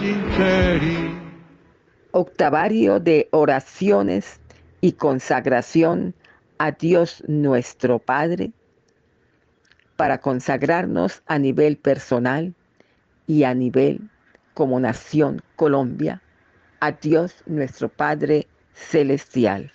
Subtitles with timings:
[0.00, 1.16] Sinceri.
[2.10, 4.40] Octavario de oraciones
[4.80, 6.14] y consagración
[6.58, 8.50] a Dios nuestro Padre
[9.94, 12.54] para consagrarnos a nivel personal
[13.28, 14.10] y a nivel
[14.54, 16.20] como nación Colombia
[16.80, 19.70] a Dios nuestro Padre celestial.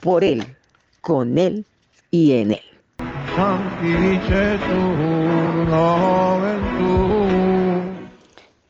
[0.00, 0.56] Por Él,
[1.00, 1.64] con Él
[2.10, 2.71] y en Él.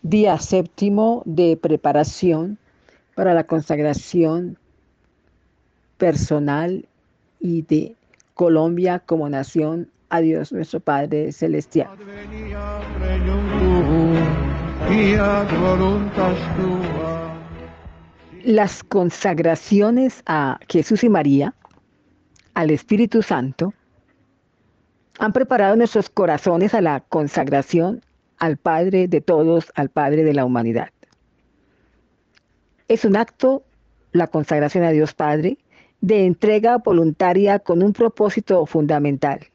[0.03, 2.59] Día séptimo de preparación
[3.17, 4.57] para la consagración
[5.99, 6.87] personal
[7.41, 7.97] y de
[8.35, 11.89] Colombia como nación a Dios nuestro Padre Celestial.
[18.45, 21.55] Las consagraciones a Jesús y María,
[22.55, 23.75] al Espíritu Santo,
[25.23, 28.03] han preparado nuestros corazones a la consagración
[28.39, 30.89] al Padre de todos, al Padre de la humanidad.
[32.89, 33.63] Es un acto,
[34.11, 35.59] la consagración a Dios Padre,
[36.01, 39.47] de entrega voluntaria con un propósito fundamental,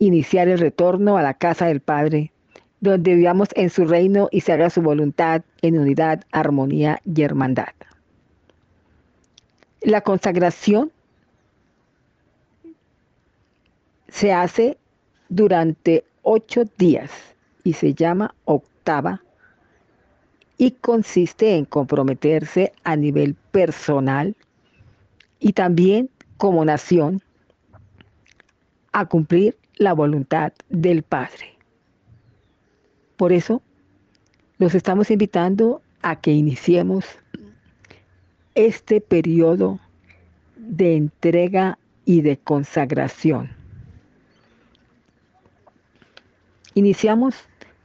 [0.00, 2.32] iniciar el retorno a la casa del Padre,
[2.80, 7.74] donde vivamos en su reino y se haga su voluntad en unidad, armonía y hermandad.
[9.82, 10.90] La consagración
[14.12, 14.76] se hace
[15.30, 17.10] durante ocho días
[17.64, 19.22] y se llama octava
[20.58, 24.36] y consiste en comprometerse a nivel personal
[25.40, 27.22] y también como nación
[28.92, 31.56] a cumplir la voluntad del Padre.
[33.16, 33.62] Por eso
[34.58, 37.06] los estamos invitando a que iniciemos
[38.54, 39.80] este periodo
[40.56, 43.61] de entrega y de consagración.
[46.74, 47.34] Iniciamos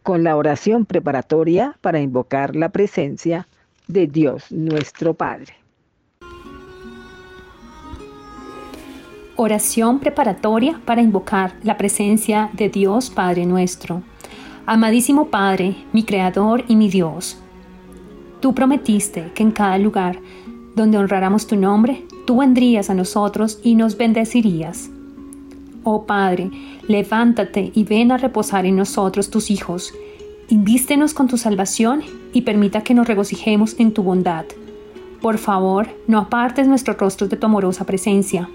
[0.01, 3.47] con la oración preparatoria para invocar la presencia
[3.87, 5.55] de Dios nuestro Padre.
[9.35, 14.01] Oración preparatoria para invocar la presencia de Dios Padre nuestro.
[14.65, 17.37] Amadísimo Padre, mi Creador y mi Dios,
[18.39, 20.19] tú prometiste que en cada lugar
[20.75, 24.89] donde honráramos tu nombre, tú vendrías a nosotros y nos bendecirías.
[25.89, 26.51] Oh Padre,
[26.89, 29.93] levántate y ven a reposar en nosotros tus hijos.
[30.49, 32.01] Invístenos con tu salvación
[32.33, 34.43] y permita que nos regocijemos en tu bondad.
[35.21, 38.49] Por favor, no apartes nuestros rostros de tu amorosa presencia.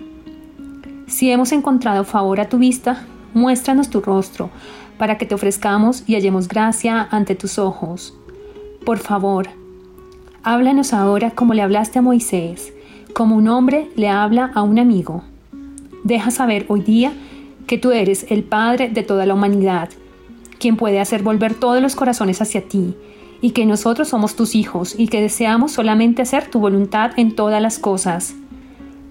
[1.07, 4.51] Si hemos encontrado favor a tu vista, muéstranos tu rostro,
[4.99, 8.15] para que te ofrezcamos y hallemos gracia ante tus ojos.
[8.85, 9.49] Por favor,
[10.43, 12.75] háblanos ahora como le hablaste a Moisés,
[13.15, 15.25] como un hombre le habla a un amigo.
[16.05, 17.13] Deja saber hoy día
[17.67, 19.89] que tú eres el Padre de toda la humanidad,
[20.59, 22.95] quien puede hacer volver todos los corazones hacia ti,
[23.41, 27.61] y que nosotros somos tus hijos y que deseamos solamente hacer tu voluntad en todas
[27.61, 28.35] las cosas.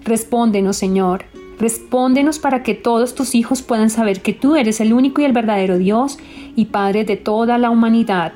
[0.04, 1.24] Respóndenos, Señor,
[1.58, 5.32] respóndenos para que todos tus hijos puedan saber que tú eres el único y el
[5.32, 6.18] verdadero Dios
[6.56, 8.32] y Padre de toda la humanidad.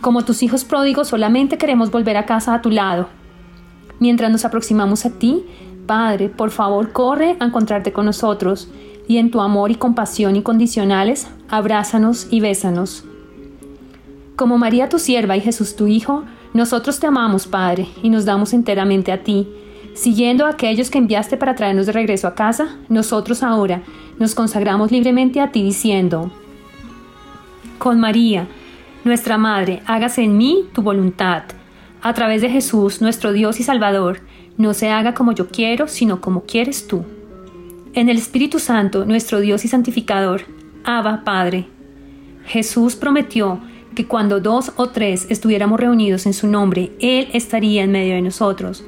[0.00, 3.08] Como tus hijos pródigos solamente queremos volver a casa a tu lado.
[4.00, 5.44] Mientras nos aproximamos a ti,
[5.86, 8.68] Padre, por favor, corre a encontrarte con nosotros
[9.06, 13.04] y en tu amor y compasión incondicionales, abrázanos y bésanos.
[14.36, 16.24] Como María tu sierva y Jesús tu Hijo,
[16.54, 19.48] nosotros te amamos, Padre, y nos damos enteramente a ti.
[19.94, 23.82] Siguiendo a aquellos que enviaste para traernos de regreso a casa, nosotros ahora
[24.18, 26.32] nos consagramos libremente a ti diciendo,
[27.78, 28.48] Con María,
[29.04, 31.42] nuestra Madre, hágase en mí tu voluntad.
[32.02, 34.20] A través de Jesús, nuestro Dios y Salvador,
[34.56, 37.04] no se haga como yo quiero, sino como quieres tú.
[37.94, 40.42] En el Espíritu Santo, nuestro Dios y santificador,
[40.84, 41.66] Abba Padre.
[42.44, 43.60] Jesús prometió
[43.94, 48.22] que cuando dos o tres estuviéramos reunidos en su nombre, Él estaría en medio de
[48.22, 48.84] nosotros.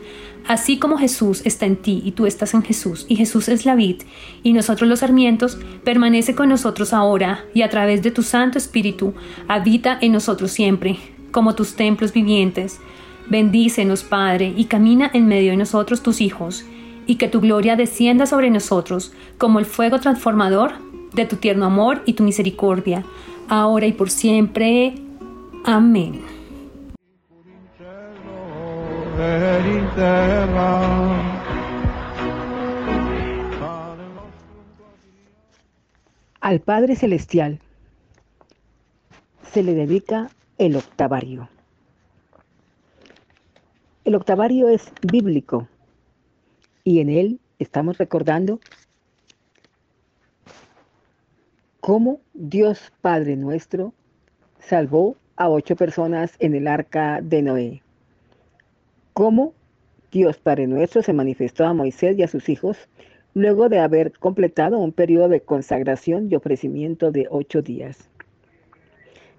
[0.48, 3.74] Así como Jesús está en ti y tú estás en Jesús, y Jesús es la
[3.74, 4.02] vid,
[4.44, 9.14] y nosotros los sarmientos, permanece con nosotros ahora, y a través de tu Santo Espíritu,
[9.48, 10.98] habita en nosotros siempre,
[11.32, 12.78] como tus templos vivientes.
[13.28, 16.64] Bendícenos, Padre, y camina en medio de nosotros tus hijos,
[17.06, 20.72] y que tu gloria descienda sobre nosotros como el fuego transformador
[21.12, 23.04] de tu tierno amor y tu misericordia,
[23.48, 24.94] ahora y por siempre.
[25.64, 26.20] Amén.
[36.40, 37.60] Al Padre Celestial
[39.52, 41.48] se le dedica el octavario.
[44.06, 45.66] El octavario es bíblico
[46.84, 48.60] y en él estamos recordando
[51.80, 53.94] cómo Dios Padre nuestro
[54.60, 57.82] salvó a ocho personas en el arca de Noé.
[59.12, 59.54] Cómo
[60.12, 62.88] Dios Padre nuestro se manifestó a Moisés y a sus hijos
[63.34, 68.08] luego de haber completado un periodo de consagración y ofrecimiento de ocho días.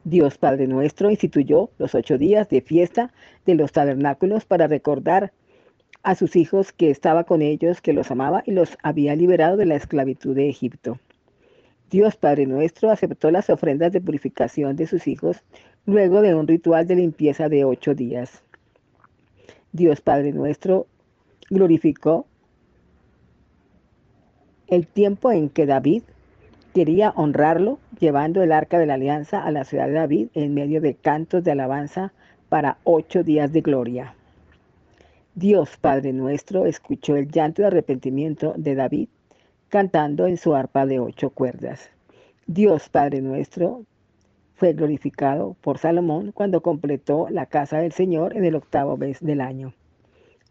[0.10, 3.12] Dios Padre nuestro instituyó los ocho días de fiesta
[3.46, 5.34] de los tabernáculos para recordar
[6.02, 9.66] a sus hijos que estaba con ellos, que los amaba y los había liberado de
[9.66, 10.98] la esclavitud de Egipto.
[11.92, 15.44] Dios Padre nuestro aceptó las ofrendas de purificación de sus hijos
[15.86, 18.44] luego de un ritual de limpieza de ocho días.
[19.74, 20.88] Dios Padre nuestro
[21.50, 22.28] glorificó
[24.68, 26.04] el tiempo en que David
[26.78, 30.80] quería honrarlo, llevando el arca de la alianza a la ciudad de David en medio
[30.80, 32.14] de cantos de alabanza
[32.50, 34.14] para ocho días de gloria.
[35.34, 39.10] Dios Padre nuestro escuchó el llanto de arrepentimiento de David
[39.70, 41.90] cantando en su arpa de ocho cuerdas.
[42.46, 43.82] Dios Padre nuestro
[44.54, 49.42] fue glorificado por Salomón cuando completó la casa del Señor en el octavo mes del
[49.42, 49.74] año.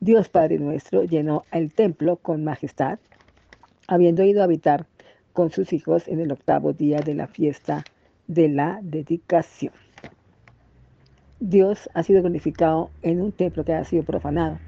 [0.00, 2.98] Dios Padre nuestro llenó el templo con majestad,
[3.86, 4.86] habiendo ido a habitar
[5.36, 7.84] con sus hijos en el octavo día de la fiesta
[8.26, 9.72] de la dedicación.
[11.38, 14.58] Dios ha sido glorificado en un templo que ha sido profanado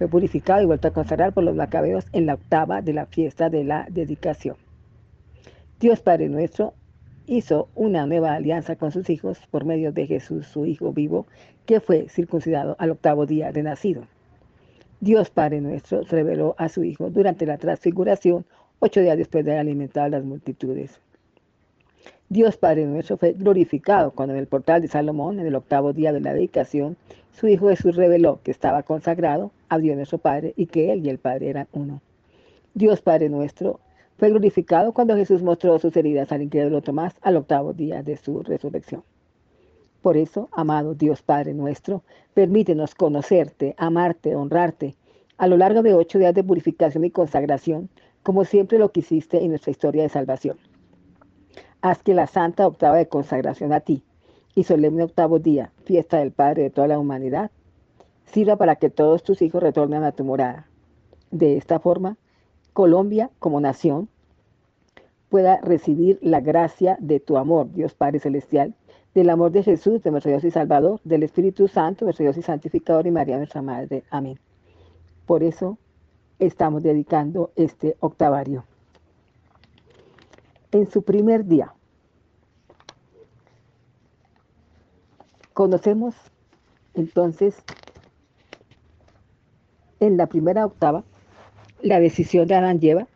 [0.00, 3.50] fue purificado y vuelto a consagrar por los macabeos en la octava de la fiesta
[3.50, 4.56] de la dedicación.
[5.78, 6.72] Dios Padre nuestro
[7.26, 11.26] hizo una nueva alianza con sus hijos por medio de Jesús, su Hijo vivo,
[11.66, 14.04] que fue circuncidado al octavo día de nacido.
[15.00, 18.46] Dios Padre nuestro reveló a su Hijo durante la transfiguración,
[18.80, 20.98] ocho días después de haber alimentado a las multitudes.
[22.30, 26.12] Dios Padre nuestro fue glorificado cuando en el portal de Salomón, en el octavo día
[26.12, 26.96] de la dedicación,
[27.32, 31.10] su Hijo Jesús reveló que estaba consagrado a Dios nuestro Padre y que Él y
[31.10, 32.00] el Padre eran uno.
[32.74, 33.80] Dios Padre nuestro
[34.16, 38.42] fue glorificado cuando Jesús mostró sus heridas al incrédulo Tomás al octavo día de su
[38.42, 39.02] resurrección.
[40.00, 42.02] Por eso, amado Dios Padre nuestro,
[42.32, 44.94] permítenos conocerte, amarte, honrarte,
[45.36, 47.88] a lo largo de ocho días de purificación y consagración,
[48.22, 50.58] como siempre lo quisiste en nuestra historia de salvación.
[51.80, 54.04] Haz que la santa octava de consagración a ti
[54.54, 57.50] y solemne octavo día, fiesta del Padre de toda la humanidad,
[58.26, 60.66] sirva para que todos tus hijos retornen a tu morada.
[61.30, 62.16] De esta forma,
[62.72, 64.08] Colombia como nación
[65.28, 68.74] pueda recibir la gracia de tu amor, Dios Padre Celestial,
[69.14, 72.42] del amor de Jesús, de nuestro Dios y Salvador, del Espíritu Santo, nuestro Dios y
[72.42, 74.04] Santificador y María nuestra Madre.
[74.10, 74.38] Amén.
[75.26, 75.78] Por eso
[76.40, 78.64] estamos dedicando este octavario.
[80.72, 81.74] En su primer día,
[85.52, 86.14] conocemos
[86.94, 87.62] entonces
[90.00, 91.04] en la primera octava
[91.82, 93.06] la decisión de Adán lleva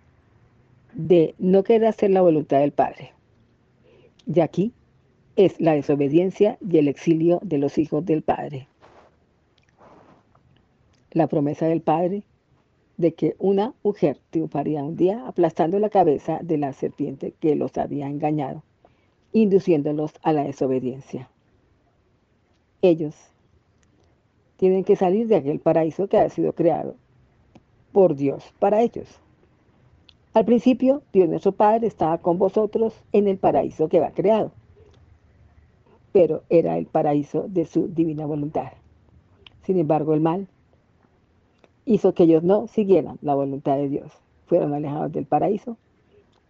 [0.92, 3.12] de no querer hacer la voluntad del Padre.
[4.26, 4.72] Y aquí
[5.36, 8.68] es la desobediencia y el exilio de los hijos del Padre.
[11.10, 12.24] La promesa del Padre
[12.96, 17.76] de que una mujer triunfaría un día aplastando la cabeza de la serpiente que los
[17.76, 18.62] había engañado,
[19.32, 21.28] induciéndolos a la desobediencia.
[22.82, 23.14] Ellos
[24.56, 26.94] tienen que salir de aquel paraíso que ha sido creado
[27.92, 29.20] por Dios para ellos.
[30.32, 34.52] Al principio, Dios nuestro Padre estaba con vosotros en el paraíso que va creado,
[36.12, 38.72] pero era el paraíso de su divina voluntad.
[39.62, 40.48] Sin embargo, el mal
[41.84, 44.12] hizo que ellos no siguieran la voluntad de Dios.
[44.46, 45.76] Fueron alejados del paraíso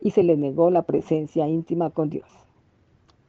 [0.00, 2.28] y se les negó la presencia íntima con Dios.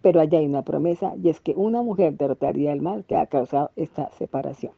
[0.01, 3.25] Pero allá hay una promesa y es que una mujer derrotaría el mal que ha
[3.25, 4.73] causado esta separación.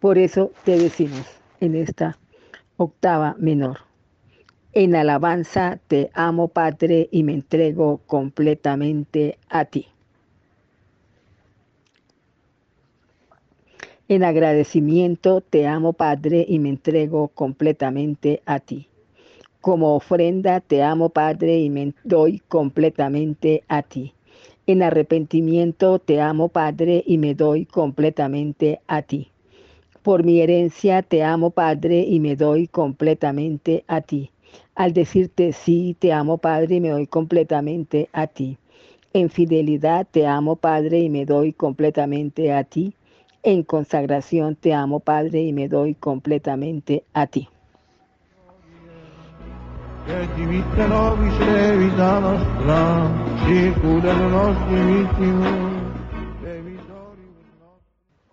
[0.00, 1.26] Por eso te decimos
[1.60, 2.18] en esta
[2.76, 3.78] octava menor.
[4.72, 9.88] En alabanza te amo, Padre, y me entrego completamente a ti.
[14.10, 18.88] En agradecimiento te amo, Padre, y me entrego completamente a ti.
[19.60, 24.12] Como ofrenda te amo, Padre, y me doy completamente a ti.
[24.66, 29.28] En arrepentimiento te amo, Padre, y me doy completamente a ti.
[30.02, 34.32] Por mi herencia te amo, Padre, y me doy completamente a ti.
[34.74, 38.58] Al decirte sí, te amo, Padre, y me doy completamente a ti.
[39.12, 42.92] En fidelidad te amo, Padre, y me doy completamente a ti.
[43.42, 47.48] En consagración te amo, Padre, y me doy completamente a ti.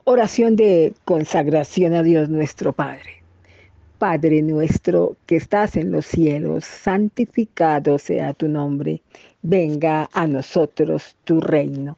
[0.03, 3.23] Oración de consagración a Dios nuestro Padre.
[3.97, 9.01] Padre nuestro que estás en los cielos, santificado sea tu nombre.
[9.41, 11.97] Venga a nosotros tu reino.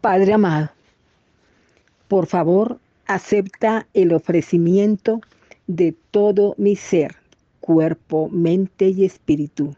[0.00, 0.70] Padre amado,
[2.08, 5.20] por favor, acepta el ofrecimiento
[5.66, 7.16] de todo mi ser,
[7.60, 9.74] cuerpo, mente y espíritu.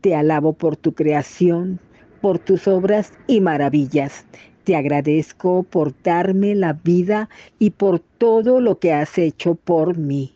[0.00, 1.80] Te alabo por tu creación,
[2.20, 4.24] por tus obras y maravillas.
[4.64, 10.35] Te agradezco por darme la vida y por todo lo que has hecho por mí.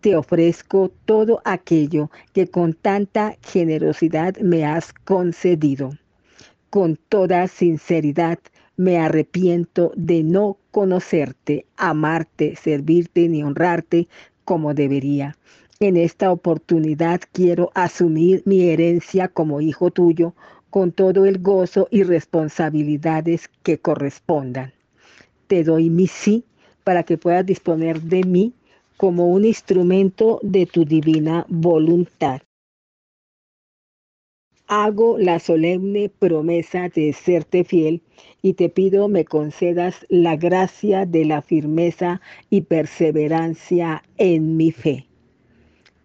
[0.00, 5.90] Te ofrezco todo aquello que con tanta generosidad me has concedido.
[6.70, 8.38] Con toda sinceridad
[8.76, 14.08] me arrepiento de no conocerte, amarte, servirte ni honrarte
[14.44, 15.36] como debería.
[15.80, 20.34] En esta oportunidad quiero asumir mi herencia como hijo tuyo
[20.70, 24.72] con todo el gozo y responsabilidades que correspondan.
[25.46, 26.44] Te doy mi sí
[26.84, 28.54] para que puedas disponer de mí
[28.96, 32.40] como un instrumento de tu divina voluntad.
[34.68, 38.02] Hago la solemne promesa de serte fiel
[38.42, 45.06] y te pido me concedas la gracia de la firmeza y perseverancia en mi fe.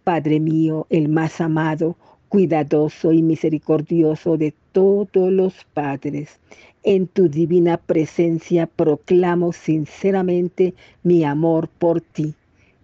[0.04, 1.96] Padre mío, el más amado,
[2.28, 6.40] cuidadoso y misericordioso de todos los padres.
[6.84, 12.34] En tu divina presencia proclamo sinceramente mi amor por ti.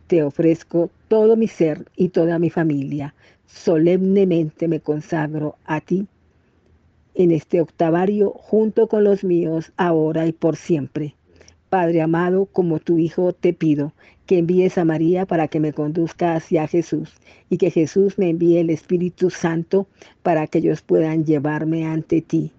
[0.09, 3.15] Te ofrezco todo mi ser y toda mi familia.
[3.47, 6.09] Solemnemente me consagro a ti
[7.15, 11.15] en este octavario junto con los míos, ahora y por siempre.
[11.69, 13.93] Padre amado, como tu Hijo te pido
[14.25, 17.15] que envíes a María para que me conduzca hacia Jesús
[17.51, 19.87] y que Jesús me envíe el Espíritu Santo
[20.23, 22.53] para que ellos puedan llevarme ante ti.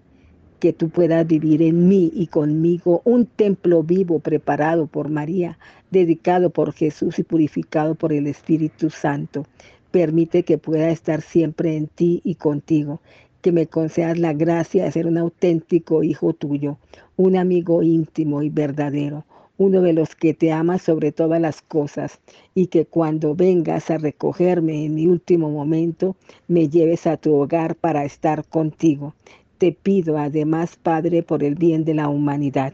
[0.58, 5.58] Que tú puedas vivir en mí y conmigo un templo vivo preparado por María,
[5.90, 9.46] dedicado por Jesús y purificado por el Espíritu Santo.
[9.90, 13.00] Permite que pueda estar siempre en ti y contigo
[13.40, 16.78] que me concedas la gracia de ser un auténtico hijo tuyo,
[17.16, 19.24] un amigo íntimo y verdadero,
[19.56, 22.20] uno de los que te ama sobre todas las cosas,
[22.54, 26.16] y que cuando vengas a recogerme en mi último momento,
[26.48, 29.14] me lleves a tu hogar para estar contigo.
[29.58, 32.72] Te pido además, Padre, por el bien de la humanidad.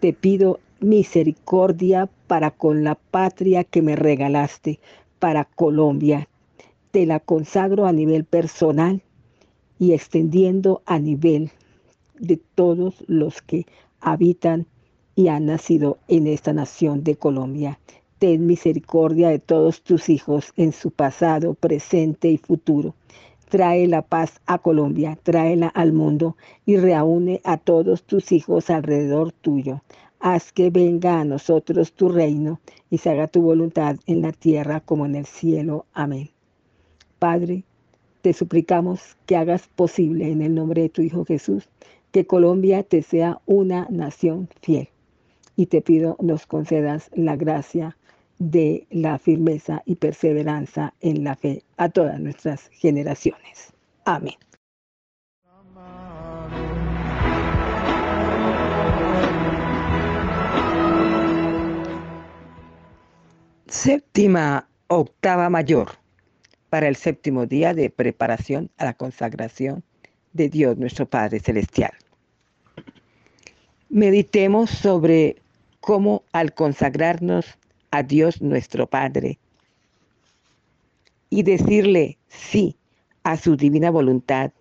[0.00, 4.78] Te pido misericordia para con la patria que me regalaste,
[5.18, 6.28] para Colombia.
[6.90, 9.02] Te la consagro a nivel personal
[9.78, 11.50] y extendiendo a nivel
[12.18, 13.66] de todos los que
[14.00, 14.66] habitan
[15.14, 17.78] y han nacido en esta nación de Colombia.
[18.18, 22.94] Ten misericordia de todos tus hijos en su pasado, presente y futuro.
[23.48, 29.32] Trae la paz a Colombia, tráela al mundo y reúne a todos tus hijos alrededor
[29.32, 29.82] tuyo.
[30.28, 32.58] Haz que venga a nosotros tu reino
[32.90, 35.86] y se haga tu voluntad en la tierra como en el cielo.
[35.92, 36.30] Amén.
[37.20, 37.62] Padre,
[38.22, 41.68] te suplicamos que hagas posible en el nombre de tu Hijo Jesús
[42.10, 44.88] que Colombia te sea una nación fiel.
[45.54, 47.96] Y te pido nos concedas la gracia
[48.40, 53.72] de la firmeza y perseverancia en la fe a todas nuestras generaciones.
[54.04, 54.34] Amén.
[63.68, 65.98] Séptima octava mayor
[66.70, 69.82] para el séptimo día de preparación a la consagración
[70.32, 71.90] de Dios nuestro Padre Celestial.
[73.88, 75.42] Meditemos sobre
[75.80, 77.58] cómo al consagrarnos
[77.90, 79.40] a Dios nuestro Padre
[81.28, 82.76] y decirle sí
[83.24, 84.52] a su divina voluntad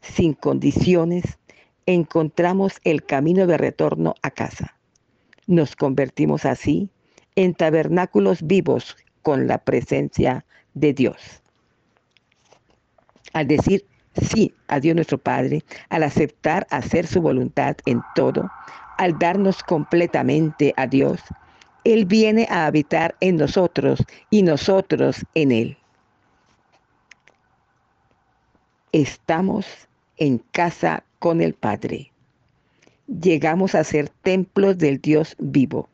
[0.00, 1.38] sin condiciones,
[1.86, 4.76] encontramos el camino de retorno a casa.
[5.46, 6.90] Nos convertimos así
[7.38, 11.42] en tabernáculos vivos con la presencia de Dios
[13.32, 13.84] al decir
[14.20, 18.50] sí a Dios nuestro Padre, al aceptar hacer su voluntad en todo,
[18.96, 21.20] al darnos completamente a Dios,
[21.84, 25.78] Él viene a habitar en nosotros y nosotros en Él.
[28.90, 29.66] Estamos
[30.16, 32.10] en casa con el Padre.
[33.06, 35.88] Llegamos a ser templos del Dios vivo.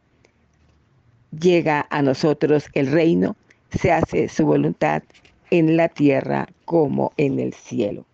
[1.41, 3.37] Llega a nosotros el reino,
[3.71, 5.03] se hace su voluntad
[5.51, 8.05] en la tierra como en el cielo.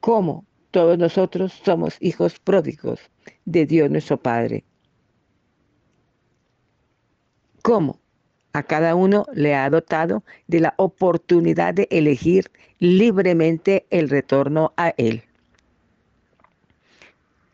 [0.00, 3.00] Como todos nosotros somos hijos pródigos
[3.44, 4.64] de Dios nuestro Padre.
[7.62, 7.98] Como
[8.52, 14.94] a cada uno le ha dotado de la oportunidad de elegir libremente el retorno a
[14.96, 15.24] Él.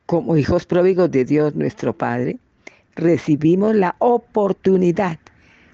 [0.06, 2.38] Como hijos pródigos de Dios nuestro Padre,
[2.94, 5.18] recibimos la oportunidad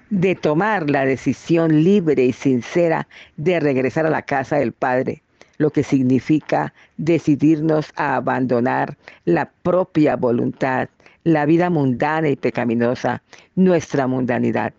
[0.09, 3.07] de tomar la decisión libre y sincera
[3.37, 5.21] de regresar a la casa del Padre,
[5.57, 10.89] lo que significa decidirnos a abandonar la propia voluntad,
[11.23, 13.21] la vida mundana y pecaminosa,
[13.55, 14.73] nuestra mundanidad.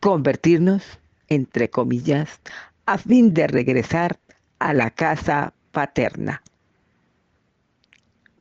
[0.00, 0.82] Convertirnos,
[1.28, 2.40] entre comillas,
[2.86, 4.18] a fin de regresar
[4.58, 6.42] a la casa paterna.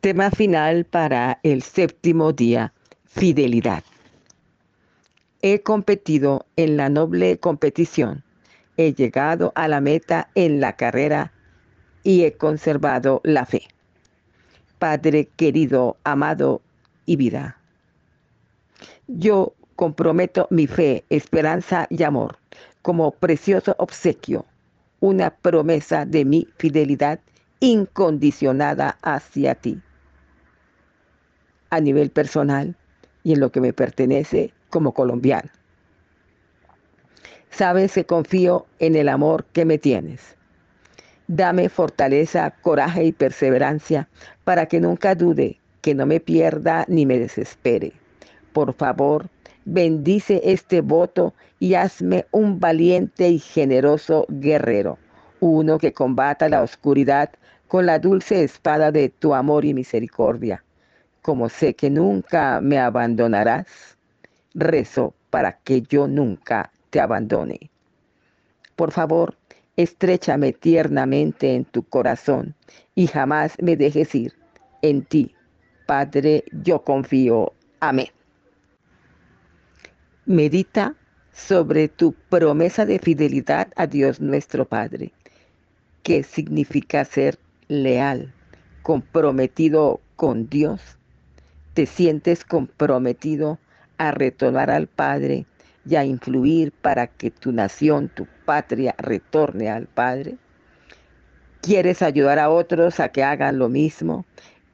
[0.00, 2.72] Tema final para el séptimo día,
[3.04, 3.84] fidelidad.
[5.42, 8.24] He competido en la noble competición,
[8.78, 11.34] he llegado a la meta en la carrera
[12.02, 13.64] y he conservado la fe.
[14.78, 16.62] Padre querido, amado
[17.04, 17.58] y vida,
[19.06, 22.38] yo comprometo mi fe, esperanza y amor
[22.80, 24.46] como precioso obsequio,
[25.00, 27.20] una promesa de mi fidelidad
[27.60, 29.82] incondicionada hacia ti
[31.70, 32.76] a nivel personal
[33.22, 35.50] y en lo que me pertenece como colombiano.
[37.50, 40.36] Sabes que confío en el amor que me tienes.
[41.26, 44.08] Dame fortaleza, coraje y perseverancia
[44.44, 47.92] para que nunca dude, que no me pierda ni me desespere.
[48.52, 49.28] Por favor,
[49.64, 54.98] bendice este voto y hazme un valiente y generoso guerrero,
[55.40, 57.30] uno que combata la oscuridad
[57.68, 60.64] con la dulce espada de tu amor y misericordia
[61.22, 63.96] como sé que nunca me abandonarás,
[64.54, 67.70] rezo para que yo nunca te abandone.
[68.76, 69.36] Por favor,
[69.76, 72.54] estrechame tiernamente en tu corazón
[72.94, 74.34] y jamás me dejes ir.
[74.82, 75.34] En ti,
[75.86, 77.52] Padre, yo confío.
[77.80, 78.08] Amén.
[80.24, 80.94] Medita
[81.32, 85.12] sobre tu promesa de fidelidad a Dios nuestro Padre.
[86.02, 88.32] ¿Qué significa ser leal,
[88.82, 90.99] comprometido con Dios?
[91.74, 93.58] Te sientes comprometido
[93.98, 95.46] a retornar al Padre
[95.86, 100.36] y a influir para que tu nación, tu patria, retorne al Padre?
[101.60, 104.24] ¿Quieres ayudar a otros a que hagan lo mismo?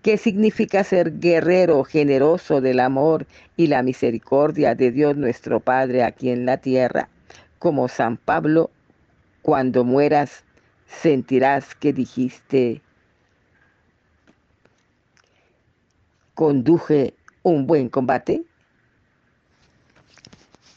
[0.03, 6.31] ¿Qué significa ser guerrero generoso del amor y la misericordia de Dios nuestro Padre aquí
[6.31, 7.09] en la tierra?
[7.59, 8.71] Como San Pablo,
[9.43, 10.45] cuando mueras
[10.87, 12.83] sentirás que dijiste,
[16.37, 18.45] conduje un buen combate?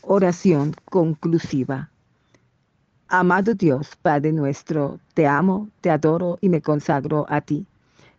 [0.01, 1.91] Oración conclusiva.
[3.09, 7.65] Amado Dios, Padre nuestro, te amo, te adoro y me consagro a ti.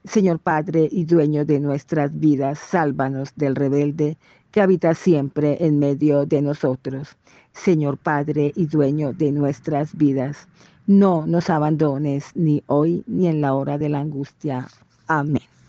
[0.05, 4.19] Señor Padre y dueño de nuestras vidas, sálvanos del rebelde
[4.51, 7.17] que habita siempre en medio de nosotros.
[7.53, 10.47] Señor Padre y dueño de nuestras vidas,
[10.87, 14.69] no nos abandones ni hoy ni en la hora de la angustia.
[15.07, 15.60] Amén.